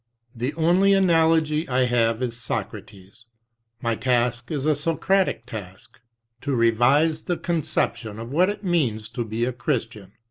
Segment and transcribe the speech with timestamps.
[0.33, 3.27] "The only analogy I have is Socrates.
[3.83, 5.99] My task is a Socratic task—
[6.41, 10.13] to revise the conception of what it means to be a Christian.